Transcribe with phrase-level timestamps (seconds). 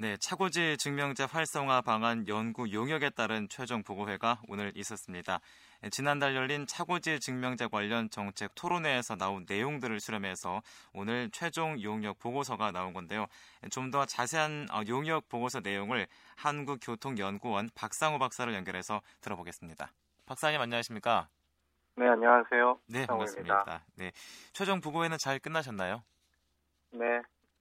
[0.00, 5.40] 네, 차고지 증명제 활성화 방안 연구 용역에 따른 최종 보고회가 오늘 있었습니다.
[5.90, 10.62] 지난달 열린 차고지 증명제 관련 정책 토론회에서 나온 내용들을 수렴해서
[10.94, 13.26] 오늘 최종 용역 보고서가 나온 건데요.
[13.70, 16.06] 좀 더 자세한 어, 용역 보고서 내용을
[16.36, 19.92] 한국교통연구원 박상우 박사를 연결해서 들어보겠습니다.
[20.24, 21.28] 박사님 안녕하십니까?
[21.96, 22.78] 네, 안녕하세요.
[22.86, 23.04] 네.
[23.04, 23.84] 반갑습니다.
[23.96, 24.12] 네,
[24.54, 26.02] 최종 보고회는 잘 끝나셨나요?
[26.92, 27.20] 네,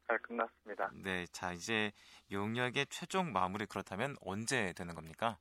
[0.09, 0.89] 잘 끝났습니다.
[1.03, 1.91] 네, 자 이제
[2.31, 5.37] 용역의 최종 마무리 그렇다면 언제 되는 겁니까?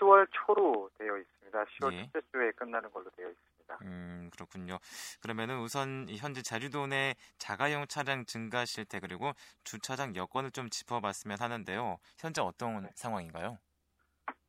[0.00, 1.64] 10월 초로 되어 있습니다.
[1.64, 2.10] 10월 예.
[2.12, 3.78] 첫째 주에 끝나는 걸로 되어 있습니다.
[3.82, 4.78] 음, 그렇군요.
[5.20, 11.38] 그러면은 우선 이 현재 제주도 내 자가용 차량 증가 실태 그리고 주차장 여건을 좀 짚어봤으면
[11.40, 11.98] 하는데요.
[12.18, 13.58] 현재 어떤 상황인가요?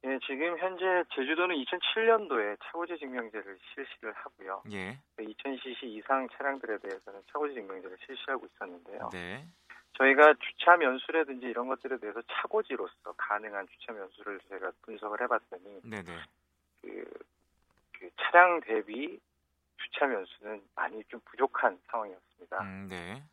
[0.07, 4.63] 예, 지금 현재 제주도는 2007년도에 차고지 증명제를 실시를 하고요.
[4.71, 9.09] 예, 2000cc 이상 차량들에 대해서는 차고지 증명제를 실시하고 있었는데요.
[9.11, 9.45] 네,
[9.97, 16.13] 저희가 주차 면수라든지 이런 것들에 대해서 차고지로서 가능한 주차 면수를 제가 분석을 해봤더니 네, 네.
[16.81, 17.03] 그,
[17.99, 19.19] 그 차량 대비
[19.75, 22.61] 주차 면수는 많이 좀 부족한 상황이었습니다.
[22.61, 23.23] 음, 네,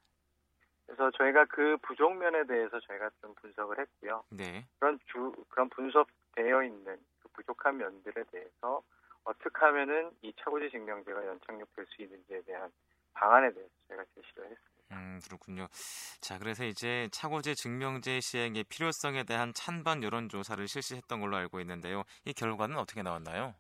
[0.87, 4.25] 그래서 저희가 그 부족면에 대해서 저희가 좀 분석을 했고요.
[4.31, 8.83] 네, 그런 주 그런 분석 되어 있는 그 부족한 면들에 대해서
[9.25, 12.71] 어떻게 하면은 이 차고지 증명제가 연착륙될 수 있는지에 대한
[13.15, 14.75] 방안에 대해서 저희가 제시를 했습니다.
[14.93, 15.67] 음, 그렇군요.
[16.21, 22.03] 자, 그래서 이제 차고지 증명제 시행의 필요성에 대한 찬반 여론 조사를 실시했던 걸로 알고 있는데요.
[22.25, 23.55] 이 결과는 어떻게 나왔나요?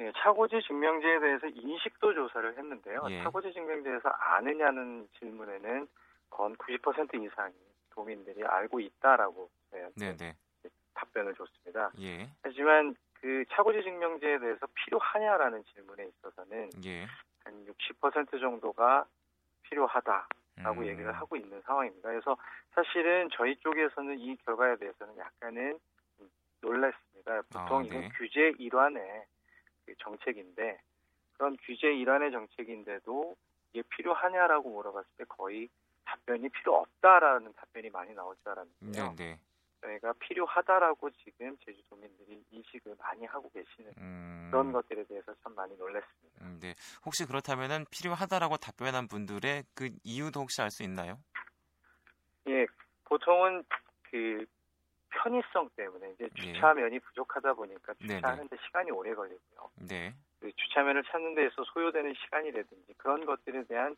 [0.00, 3.06] 예, 차고지 증명제에 대해서 인식도 조사를 했는데요.
[3.10, 3.22] 예.
[3.22, 5.88] 차고지 증명제에서 아느냐는 질문에는
[6.30, 7.54] 건 90% 이상이
[7.90, 10.36] 도민들이 알고 있다라고 네, 네,
[11.14, 11.90] 답변을 줬습니다.
[12.00, 17.06] 예, 하지만 그 차고지 증명제에 대해서 필요하냐라는 질문에 있어서는 예.
[17.44, 19.06] 한 60% 정도가
[19.62, 22.10] 필요하다라고 음, 얘기를 하고 있는 상황입니다.
[22.10, 22.36] 그래서
[22.74, 25.78] 사실은 저희 쪽에서는 이 결과에 대해서는 약간은
[26.18, 27.42] 좀 놀랐습니다.
[27.42, 28.08] 보통 아, 이건 네.
[28.16, 29.24] 규제 일환의
[29.86, 30.78] 그 정책인데
[31.34, 33.36] 그런 규제 일환의 정책인데도
[33.72, 35.68] 이게 필요하냐라고 물어봤을 때 거의
[36.04, 39.14] 답변이 필요 없다라는 답변이 많이 나올 줄 알았는데요.
[39.16, 39.38] 네, 네.
[39.84, 46.44] 저희가 필요하다라고 지금 제주도민들이 인식을 많이 하고 계시는 음, 그런 것들에 대해서 참 많이 놀랐습니다.
[46.44, 46.74] 음, 네.
[47.04, 51.18] 혹시 그렇다면은 필요하다라고 답변한 분들의 그 이유도 혹시 알 수 있나요?
[52.48, 52.66] 예,
[53.04, 53.64] 보통은
[54.10, 54.44] 그
[55.10, 56.52] 편의성 때문에 이제 예.
[56.54, 58.16] 주차면이 부족하다 보니까 네네.
[58.16, 59.70] 주차하는데 시간이 오래 걸리고요.
[59.76, 63.96] 네, 그 주차면을 찾는 데에서 소요되는 시간이라든지 그런 것들에 대한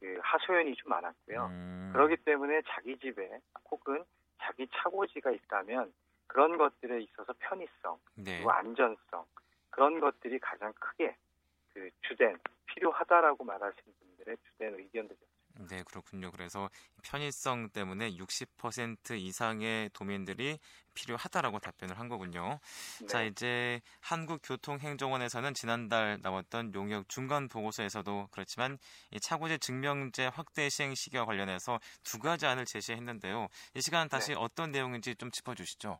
[0.00, 1.46] 그 하소연이 좀 많았고요.
[1.46, 3.40] 음, 그렇기 때문에 자기 집에
[3.70, 4.04] 혹은
[4.40, 5.92] 자기 차고지가 있다면
[6.26, 9.24] 그런 것들에 있어서 편의성 네, 그리고 안전성
[9.70, 11.16] 그런 것들이 가장 크게
[11.72, 15.23] 그 주된 필요하다라고 말하시는 분들의 주된 의견들이었습니다.
[15.68, 16.30] 네, 그렇군요.
[16.30, 16.68] 그래서
[17.02, 20.58] 편의성 때문에 60% 이상의 도민들이
[20.94, 22.58] 필요하다라고 답변을 한 거군요.
[23.08, 23.26] 자, 네.
[23.26, 28.78] 이제 한국교통행정원에서는 지난달 나왔던 용역 중간 보고서에서도 그렇지만
[29.10, 33.48] 이 차고지 증명제 확대 시행 시기와 관련해서 두 가지 안을 제시했는데요.
[33.74, 34.36] 이 시간 다시 네.
[34.38, 35.98] 어떤 내용인지 좀 짚어주시죠.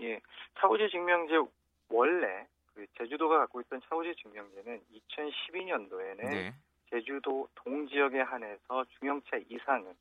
[0.00, 0.20] 예,
[0.60, 1.34] 차고지 증명제
[1.88, 6.54] 원래 그 제주도가 갖고 있던 차고지 증명제는 2012년도에는 네,
[6.94, 9.92] 제주도 동지역에 한해서 중형차 이상은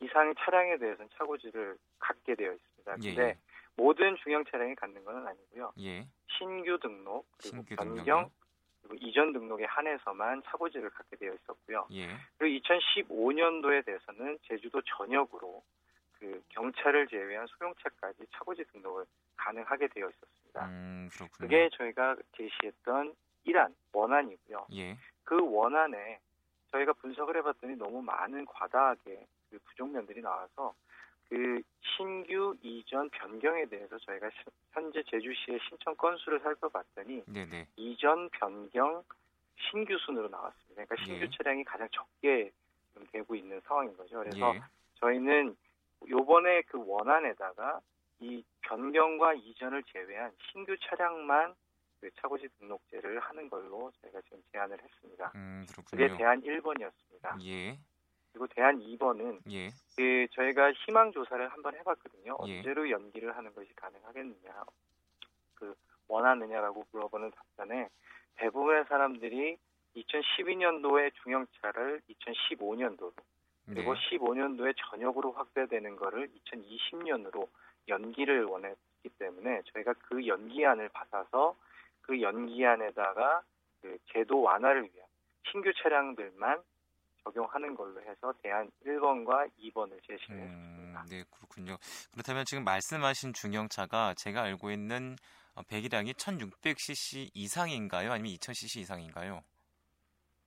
[0.00, 2.96] 이상의 차량에 대해서는 차고지를 갖게 되어 있습니다.
[3.02, 3.38] 예, 근데 예.
[3.76, 5.72] 모든 중형 차량이 갖는 것은 아니고요.
[5.80, 8.30] 예, 신규 등록 그리고 신규 변경?
[8.82, 11.88] 그리고 이전 등록에 한해서만 차고지를 갖게 되어 있었고요.
[11.92, 12.06] 예,
[12.38, 15.62] 그리고 2015년도에 대해서는 제주도 전역으로
[16.12, 19.04] 그 경차를 제외한 소형차까지 차고지 등록을
[19.36, 20.66] 가능하게 되어 있었습니다.
[20.66, 21.08] 음.
[21.38, 24.66] 그게 저희가 제시했던 일안 원안이고요.
[24.74, 26.18] 예, 그 원안에
[26.70, 30.74] 저희가 분석을 해봤더니 너무 많은 과다하게 그 부족면들이 나와서
[31.28, 31.62] 그
[31.96, 34.36] 신규 이전 변경에 대해서 저희가 시-
[34.72, 39.02] 현재 제주시의 신청 건수를 살펴봤더니 네, 네, 이전 변경
[39.70, 40.84] 신규 순으로 나왔습니다.
[40.84, 41.30] 그러니까 신규 예.
[41.30, 42.50] 차량이 가장 적게
[42.92, 44.18] 지금 되고 있는 상황인 거죠.
[44.18, 44.60] 그래서 예,
[44.96, 45.56] 저희는
[46.08, 47.80] 요번에 그 원안에다가
[48.20, 51.54] 이 변경과 이전을 제외한 신규 차량만
[52.00, 55.32] 그 차고지 등록제를 하는 걸로 저희가 지금 제안을 했습니다.
[55.34, 56.08] 음, 그게.
[56.16, 57.44] 대안 1번이었습니다.
[57.44, 57.78] 예,
[58.32, 62.38] 그리고 대안 2번은 예, 그 저희가 희망 조사를 한번 해봤거든요.
[62.46, 62.58] 예.
[62.58, 64.64] 언제로 연기를 하는 것이 가능하겠느냐,
[65.54, 65.74] 그
[66.08, 67.88] 원하느냐라고 물어보는 답변에
[68.36, 69.58] 대부분의 사람들이
[69.96, 73.12] 2012년도에 중형차를 2015년도로
[73.66, 77.48] 네, 그리고 15년도에 전역으로 확대되는 거를 2020년으로
[77.88, 81.56] 연기를 원했기 때문에 저희가 그 연기안을 받아서
[82.10, 83.40] 그 연기안에다가
[83.80, 85.06] 그 제도 완화를 위한
[85.48, 86.60] 신규 차량들만
[87.22, 91.04] 적용하는 걸로 해서 대안 1번과 2번을 제시를 음, 했습니다.
[91.08, 91.76] 네, 그렇군요.
[92.10, 95.14] 그렇다면 지금 말씀하신 중형차가 제가 알고 있는
[95.54, 98.10] 어, 배기량이 1600cc 이상인가요?
[98.10, 99.44] 아니면 2000cc 이상인가요?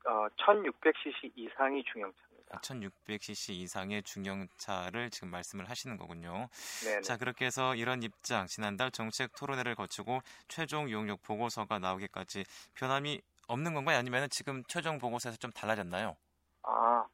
[0.06, 2.18] 어, 1600cc 이상이 중형차
[2.54, 2.62] 입니다.
[2.62, 6.48] 1600cc 이상의 중형차를 지금 말씀을 하시는 거군요.
[6.86, 7.02] 네.
[7.02, 12.44] 자, 그렇게 해서 이런 입장, 지난달 정책 토론회를 거치고 최종 이용력 보고서가 나오기까지
[12.76, 13.98] 변함이 없는 건가요?
[13.98, 16.16] 아니면 지금 최종 보고서에서 좀 달라졌나요?
[16.64, 17.06] 아,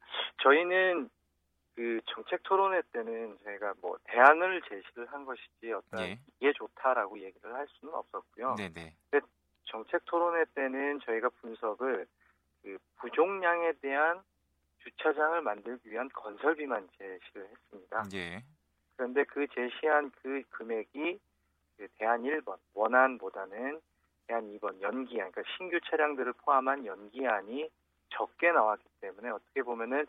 [0.42, 1.10] 저희는
[1.74, 6.20] 그 정책 토론회 때는 저희가 뭐 대안을 제시를 한 것이지 어떤 예.
[6.38, 8.54] 이게 좋다라고 얘기를 할 수는 없었고요.
[8.56, 8.96] 네네.
[9.64, 12.06] 정책 토론회 때는 저희가 분석을
[12.62, 14.20] 그 부족량에 대한
[14.82, 18.04] 주차장을 만들기 위한 건설비만 제시를 했습니다.
[18.14, 18.42] 예.
[18.96, 21.20] 그런데 그 제시한 그 금액이
[21.76, 23.80] 그 대안 1번 원안보다는
[24.26, 27.70] 대안 2번 연기안 그러니까 신규 차량들을 포함한 연기안이
[28.10, 30.06] 적게 나왔기 때문에 어떻게 보면은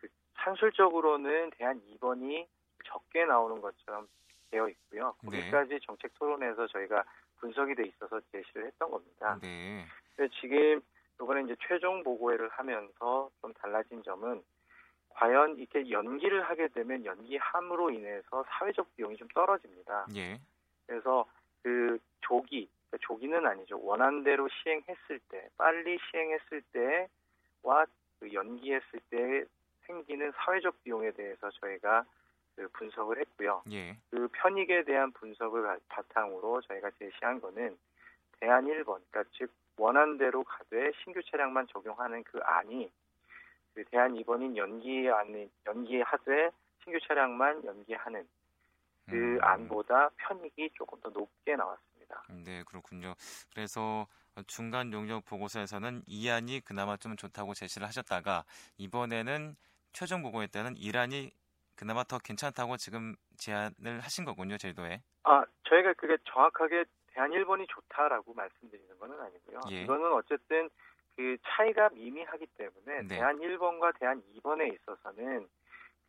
[0.00, 2.46] 그 산술적으로는 대안 2번이
[2.84, 4.08] 적게 나오는 것처럼
[4.50, 5.14] 되어 있고요.
[5.22, 5.38] 네.
[5.38, 7.04] 거기까지 정책 토론에서 저희가
[7.38, 9.38] 분석이 돼 있어서 제시를 했던 겁니다.
[9.40, 9.86] 네.
[10.40, 10.80] 지금
[11.20, 14.42] 이번에 이제 최종 보고회를 하면서 좀 달라진 점은
[15.10, 20.06] 과연 이렇게 연기를 하게 되면 연기함으로 인해서 사회적 비용이 좀 떨어집니다.
[20.16, 20.40] 예.
[20.86, 21.26] 그래서
[21.62, 23.78] 그 조기, 그러니까 조기는 아니죠.
[23.82, 27.84] 원안대로 시행했을 때, 빨리 시행했을 때와
[28.18, 29.44] 그 연기했을 때
[29.86, 32.04] 생기는 사회적 비용에 대해서 저희가
[32.56, 33.62] 그 분석을 했고요.
[33.72, 33.96] 예.
[34.10, 37.76] 그 편익에 대한 분석을 바- 바탕으로 저희가 제시한 거는
[38.40, 42.90] 대안 1번, 그러니까 즉 원안대로 가되 신규 차량만 적용하는 그 안이
[43.74, 46.50] 그 대안 2번인 연기안이 연기하되
[46.82, 48.26] 신규 차량만 연기하는
[49.08, 49.38] 그 음.
[49.42, 52.24] 안보다 편익이 조금 더 높게 나왔습니다.
[52.44, 53.14] 네, 그렇군요.
[53.52, 54.06] 그래서
[54.46, 58.44] 중간 용역 보고서에서는 이 안이 그나마 좀 좋다고 제시를 하셨다가
[58.78, 59.56] 이번에는
[59.92, 61.30] 최종 보고회 때는 이란이
[61.76, 65.02] 그나마 더 괜찮다고 지금 제안을 하신 거군요, 제도에.
[65.24, 66.84] 아, 저희가 그게 정확하게
[67.14, 69.60] 1번이 좋다라고 말씀드리는 건 아니고요.
[69.70, 69.82] 예.
[69.82, 70.70] 이거는 어쨌든
[71.16, 73.08] 그 차이가 미미하기 때문에 네.
[73.08, 75.48] 대안 1번과 대안 2번에 있어서는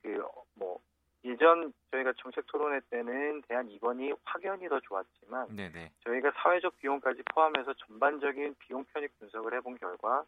[0.01, 0.23] 그
[0.55, 0.79] 뭐
[1.23, 5.91] 예전 저희가 정책 토론회 때는 대안 2번이 확연히 더 좋았지만 네, 네.
[6.03, 10.23] 저희가 사회적 비용까지 포함해서 전반적인 비용 편익 분석을 해본 결과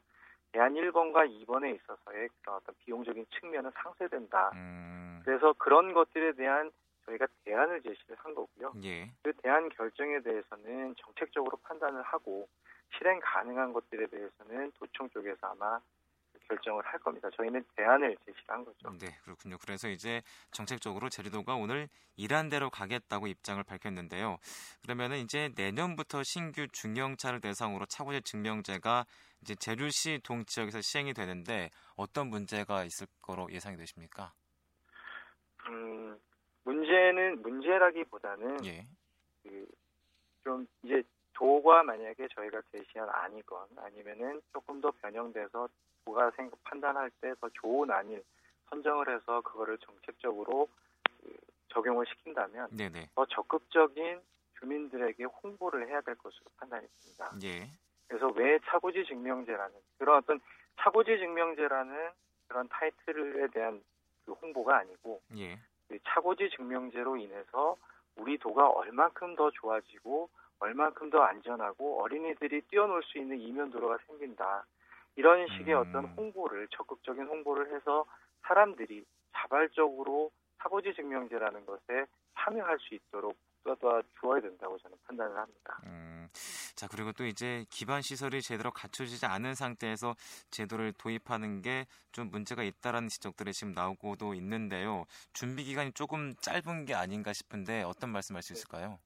[0.52, 4.52] 대안 1번과 2번에 있어서의 그런 어떤 비용적인 측면은 상쇄된다.
[4.54, 5.22] 음.
[5.26, 6.72] 그래서 그런 것들에 대한
[7.06, 8.74] 저희가 대안을 제시를 한 거고요.
[8.84, 9.12] 예.
[9.24, 12.48] 그 대안 결정에 대해서는 정책적으로 판단을 하고
[12.98, 15.80] 실행 가능한 것들에 대해서는 도청 쪽에서 아마
[16.48, 17.30] 결정을 할 겁니다.
[17.36, 18.90] 저희는 대안을 제시한 거죠.
[19.00, 19.58] 네, 그렇군요.
[19.58, 20.22] 그래서 이제
[20.52, 24.38] 정책적으로 제주도가 오늘 이란대로 가겠다고 입장을 밝혔는데요.
[24.82, 29.06] 그러면은 이제 내년부터 신규 중형차를 대상으로 차고지 증명제가
[29.42, 34.34] 이제 제주시 동 지역에서 시행이 되는데 어떤 문제가 있을 거로 예상이 되십니까?
[35.68, 36.18] 음,
[36.64, 38.86] 문제는 문제라기보다는 예.
[39.44, 45.68] 그좀 이제 도가 만약에 저희가 제시한 안이건 아니면은 조금 더 변형돼서
[46.06, 48.24] 도가 생각 판단할 때 더 좋은 안을
[48.70, 50.70] 선정을 해서 그거를 정책적으로
[51.22, 51.36] 그
[51.70, 53.10] 적용을 시킨다면 네네.
[53.16, 54.22] 더 적극적인
[54.60, 57.32] 주민들에게 홍보를 해야 될 것으로 판단했습니다.
[57.44, 57.70] 예.
[58.08, 60.40] 그래서 왜 차고지 증명제라는 그런 어떤
[60.80, 62.12] 차고지 증명제라는
[62.48, 63.84] 그런 타이틀에 대한
[64.26, 65.58] 그 홍보가 아니고 예.
[66.14, 67.76] 그 차고지 증명제로 인해서
[68.16, 74.66] 우리 도가 얼만큼 더 좋아지고 얼만큼 더 안전하고 어린이들이 뛰어놀 수 있는 이면 도로가 생긴다.
[75.16, 75.80] 이런 식의 음.
[75.80, 78.06] 어떤 홍보를 적극적인 홍보를 해서
[78.44, 82.06] 사람들이 자발적으로 차고지 증명제라는 것에
[82.38, 83.36] 참여할 수 있도록
[83.80, 85.80] 도와 주어야 된다고 저는 판단을 합니다.
[85.86, 86.13] 음,
[86.84, 90.16] 자 그리고 또 이제 기반 시설이 제대로 갖춰지지 않은 상태에서
[90.52, 95.06] 제도를 도입하는 게 좀 문제가 있다라는 지적들이 지금 나오고도 있는데요.
[95.34, 99.00] 준비 기간이 조금 짧은 게 아닌가 싶은데 어떤 말씀할 수 있을까요?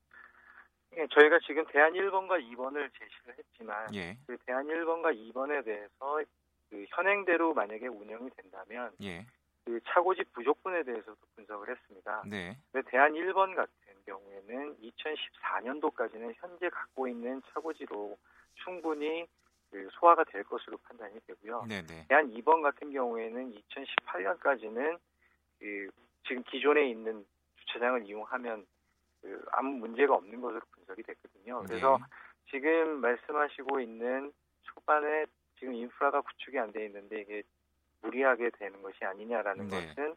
[0.97, 6.21] 예, 저희가 지금 대안 1번과 2번을 제시를 했지만 예, 그 대안 1번과 2번에 대해서
[6.69, 9.25] 그 현행대로 만약에 운영이 된다면 예,
[9.63, 12.23] 그 차고지 부족분에 대해서도 분석을 했습니다.
[12.27, 13.71] 네, 근데 대안 1번 같은
[14.07, 18.17] 경우에는 2014년도까지는 현재 갖고 있는 차고지로
[18.63, 19.27] 충분히
[19.69, 21.65] 그 소화가 될 것으로 판단이 되고요.
[21.67, 24.97] 네, 네, 대안 2번 같은 경우에는 2018년까지는
[25.59, 25.89] 그
[26.25, 27.25] 지금 기존에 있는
[27.57, 28.65] 주차장을 이용하면
[29.21, 31.63] 그 아무 문제가 없는 것으로 분석이 됐거든요.
[31.63, 32.05] 그래서 네.
[32.49, 35.25] 지금 말씀하시고 있는 초반에
[35.59, 37.43] 지금 인프라가 구축이 안 돼 있는데 이게
[38.01, 39.87] 무리하게 되는 것이 아니냐라는 네.
[39.87, 40.15] 것은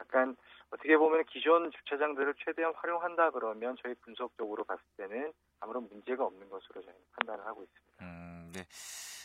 [0.00, 0.36] 약간
[0.70, 6.82] 어떻게 보면 기존 주차장들을 최대한 활용한다 그러면 저희 분석적으로 봤을 때는 아무런 문제가 없는 것으로
[6.82, 8.04] 저희는 판단을 하고 있습니다.
[8.04, 8.64] 음, 네.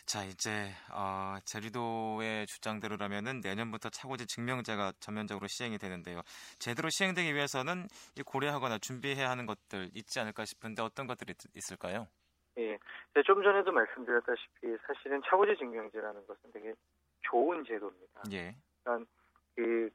[0.05, 6.21] 자 이제 어, 제주도의 주장대로라면은 내년부터 차고지 증명제가 전면적으로 시행이 되는데요.
[6.59, 7.87] 제대로 시행되기 위해서는
[8.25, 12.07] 고려하거나 준비해야 하는 것들 있지 않을까 싶은데 어떤 것들이 있을까요?
[12.57, 12.77] 예,
[13.25, 16.73] 좀 전에도 말씀드렸다시피 사실은 차고지 증명제라는 것은 되게
[17.21, 18.23] 좋은 제도입니다.
[18.31, 18.55] 예.
[18.83, 19.09] 그러니까
[19.55, 19.89] 그,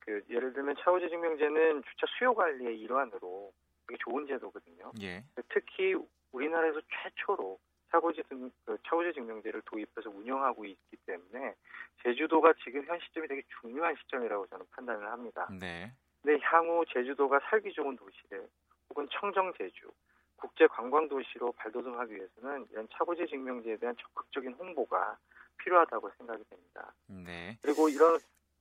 [0.00, 3.52] 그 예를 들면 차고지 증명제는 주차 수요 관리의 일환으로
[3.86, 4.92] 되게 좋은 제도거든요.
[5.02, 5.24] 예.
[5.48, 5.94] 특히
[6.32, 7.58] 우리나라에서 최초로
[7.90, 11.54] 차고지 등, 그 차고지 증명제를 도입해서 운영하고 있기 때문에
[12.02, 15.48] 제주도가 지금 현 시점이 되게 중요한 시점이라고 저는 판단을 합니다.
[15.58, 15.92] 네.
[16.22, 18.48] 근데 향후 제주도가 살기 좋은 도시를
[18.90, 19.90] 혹은 청정 제주,
[20.36, 25.18] 국제 관광 도시로 발돋움하기 위해서는 이런 차고지 증명제에 대한 적극적인 홍보가
[25.58, 26.92] 필요하다고 생각이 됩니다.
[27.06, 27.58] 네.
[27.60, 28.18] 그리고 이런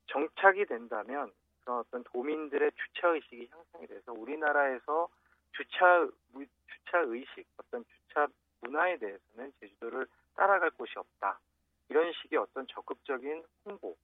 [0.10, 5.08] 정착이 된다면 그런 어떤 도민들의 주차 의식이 형성이 돼서 우리나라에서
[5.54, 6.08] 주차
[6.68, 8.28] 주차 의식, 어떤 주차
[8.62, 11.40] 문화에 대해서는 제주도를 따라갈 곳이 없다.
[11.90, 13.96] 이런 식의 어떤 적극적인 홍보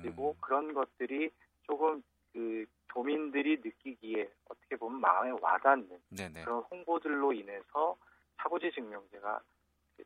[0.00, 0.40] 그리고 음.
[0.40, 1.30] 그런 것들이
[1.64, 2.02] 조금
[2.32, 6.44] 그 도민들이 느끼기에 어떻게 보면 마음에 와닿는 네네.
[6.44, 7.96] 그런 홍보들로 인해서
[8.36, 9.40] 사고지 증명제가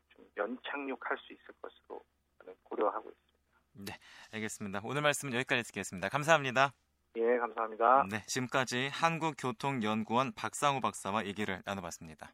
[0.08, 2.02] 좀 연착륙할 수 있을 것으로
[2.38, 3.25] 저는 고려하고 있습니다.
[3.78, 3.92] 네,
[4.32, 4.80] 알겠습니다.
[4.84, 6.08] 오늘 말씀은 여기까지 듣겠습니다.
[6.08, 6.72] 감사합니다.
[7.16, 8.06] 예, 감사합니다.
[8.10, 12.32] 네, 지금까지 한국교통연구원 박상우 박사와 얘기를 나눠봤습니다.